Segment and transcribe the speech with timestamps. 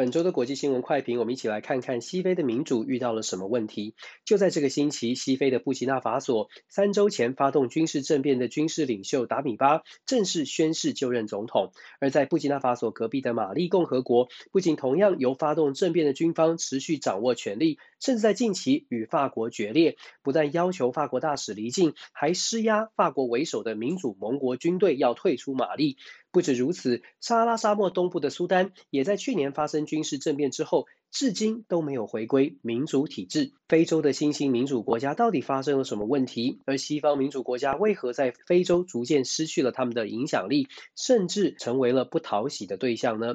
[0.00, 3.94] 本周的国际新闻快评，我们一起来看看西非的民主遇到了什么问题。
[4.24, 11.72] 就在这个星期，西非的布吉纳法索三周前发动军事政变的军事领袖达米巴正式宣誓就任总统。
[12.00, 25.98] 而在布吉纳法索隔壁的马利共和国，不仅同样由发动政变的军方持续掌握权力，甚至在近期与法国决裂，不但要求法国大使离境，还施压法国为首的民主盟国军队要退出马利。
[26.32, 33.52] 不止如此，撒哈拉沙漠东部的苏丹也在去年发生军事政变之后，至今都没有回归民主体制。
[33.68, 36.60] 非洲的新兴民主国家到底发生了什么问题？
[36.66, 43.34] 而西方民主国家为何在非洲逐渐失去了他们的影响力，甚至成为了不讨喜的对象呢？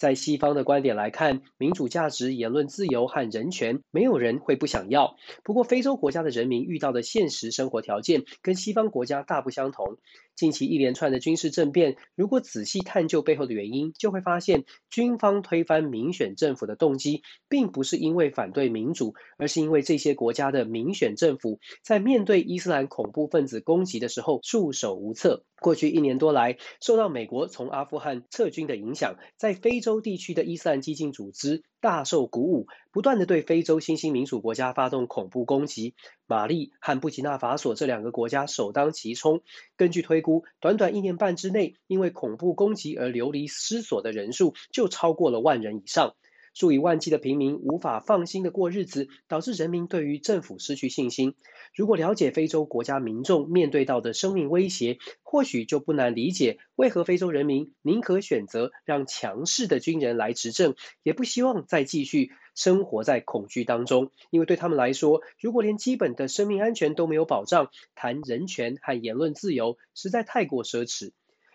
[0.00, 5.14] 在西方的观点来看，民主价值、言论自由和人权，没有人会不想要。
[5.44, 9.98] 不过，非洲国家的人民遇到的现实生活条件跟西方国家大不相同。
[10.36, 25.44] 近期一连串的军事政变，如果仔细探究背后的原因，就会发现，军方推翻民选政府的动机，并不是因为反对民主，而是因为这些国家的民选政府在面对伊斯兰恐怖分子攻击的时候束手无策。
[25.60, 35.96] 过去一年多来，受到美国从阿富汗撤军的影响，在非洲洲地区的伊斯兰激进组织大受鼓舞，不断的对非洲新兴民主国家发动恐怖攻击。
[36.28, 39.42] 马利和布吉纳法索这两个国家首当其冲。
[39.76, 46.14] 根据推估，短短一年半之内，因为恐怖攻击而流离失所的人数就超过了万人以上。
[46.52, 51.34] 数以万计的平民无法放心的过日子，导致人民对于政府失去信心。
[51.74, 64.10] 如果了解非洲国家民众面对到的生命威胁，或许就不难理解为何非洲人民宁可选择让强势的军人来执政，也不希望再继续生活在恐惧当中。
[64.30, 71.12] 因为对他们来说，如果连基本的生命安全都没有保障，谈人权和言论自由实在太过奢侈。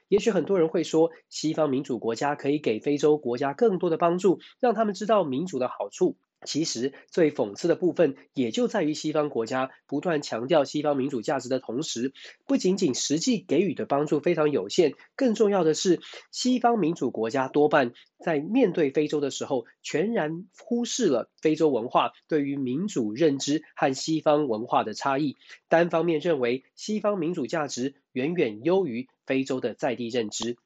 [0.08, 6.18] 也许很多人会说，西方民主国家可以给非洲国家更多的帮助，让他们知道民主的好处。
[6.46, 12.14] 其实最讽刺的部分，也就在于西方国家不断强调西方民主价值的同时，
[12.46, 30.58] 不仅仅实际给予的帮助非常有限，更重要的是，西方民主国家多半在面对非洲的时候，全然忽视了非洲文化对于民主认知和西方文化的差异，单方面认为西方民主价值远远优于非洲的在地认知。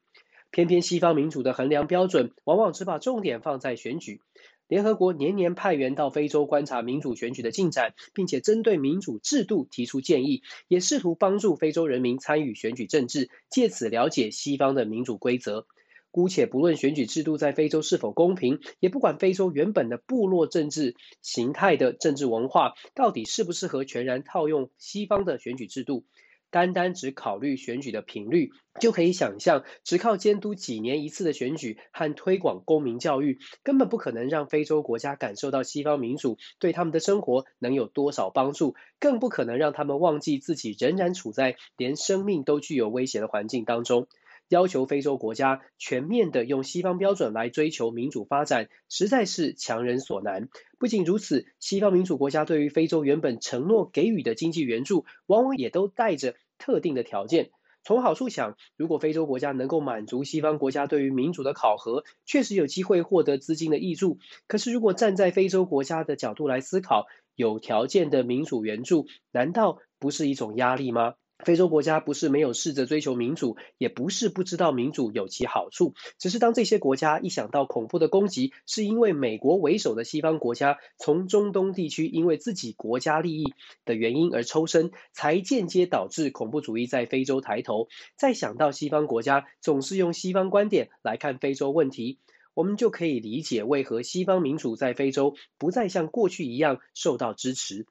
[0.50, 4.20] 偏偏西方民主的衡量标准，往往只把重点放在选举。
[4.66, 15.66] 联合国年年派员到非洲观察民主选举的进展，并且针对民主制度提出建议，也试图帮助非洲人民参与选举政治，借此了解西方的民主规则。
[16.12, 26.04] 姑且不论选举制度在非洲是否公平，也不管非洲原本的部落政治形态的政治文化到底适不适合全然套用西方的选举制度。
[26.50, 28.50] 单单只考虑选举的频率，
[28.80, 44.06] 就可以想象，只靠监督几年一次的选举和推广公民教育，根本不可能让非洲国家感受到西方民主对他们的生活能有多少帮助，更不可能让他们忘记自己仍然处在连生命都具有威胁的环境当中。
[44.50, 50.48] 要求非洲国家全面的用西方标准来追求民主发展，实在是强人所难。
[50.80, 57.50] 不仅如此，西方民主国家对于非洲原本承诺给予的经济援助，往往也都带着特定的条件。
[57.84, 64.18] 从好处想，如果非洲国家能够满足西方国家对于民主的考核，确实有机会获得资金的挹注。
[64.48, 67.06] 可是，如果站在非洲国家的角度来思考，
[67.36, 71.14] 有条件的民主援助，难道不是一种压力吗？
[71.44, 87.88] 非洲国家不是没有试着追求民主，也不是不知道民主有其好处，只是当这些国家一想到恐怖的攻击是因为美国为首的西方国家从中东地区因为自己国家利益的原因而抽身，才间接导致恐怖主义在非洲抬头。
[88.16, 92.18] 再想到西方国家总是用西方观点来看非洲问题，
[92.54, 97.86] 我们就可以理解为何西方民主在非洲不再像过去一样受到支持。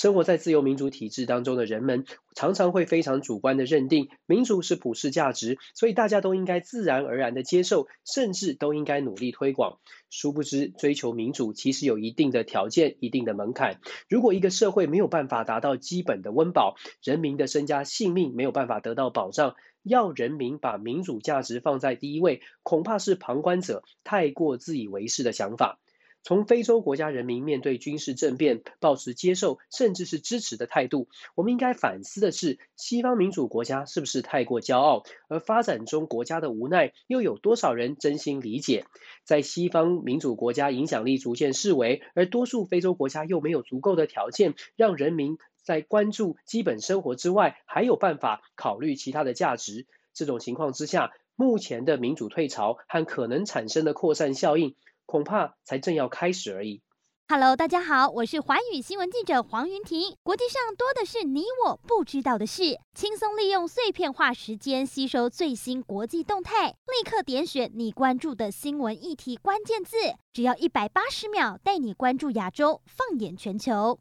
[0.00, 9.78] 生活在自由民主体制当中的人们，常常会非常主观地认定民主是普世价值，所以大家都应该自然而然地接受，甚至都应该努力推广。
[10.08, 13.78] 殊不知，追求民主其实有一定的条件、一定的门槛。
[14.08, 25.78] 如果一个社会没有办法达到基本的温饱，人民的身家性命没有办法得到保障，要人民把民主价值放在第一位，恐怕是旁观者太过自以为是的想法。
[26.22, 38.84] 从非洲国家人民面对军事政变，抱持接受甚至是支持的态度，我们应该反思的是，西方民主国家是不是太过骄傲，而发展中国家的无奈又有多少人真心理解？
[39.24, 49.86] 在西方民主国家影响力逐渐式微，而多数非洲国家又没有足够的条件让人民在关注基本生活之外，还有办法考虑其他的价值。
[50.12, 54.74] 这种情况之下，目前的民主退潮和可能产生的扩散效应，
[55.10, 56.80] 恐怕才正要开始而已。
[57.26, 60.16] Hello，大家好，我是寰宇新闻记者黄云婷。
[60.22, 69.96] 国际上多的是你我不知道的事，轻松利用碎片化时间吸收最新国际动态，立刻点选你关注的新闻议题关键字，
[70.32, 74.00] 只要一百八十秒，带你关注亚洲，放眼全球。